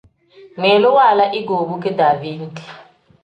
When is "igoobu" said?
1.39-1.75